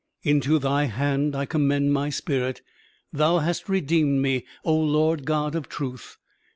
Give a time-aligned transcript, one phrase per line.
[0.23, 2.63] "Into Thy hand I commend my spirit.
[3.13, 6.17] Thou hast redeemed me, O Lord God of truth.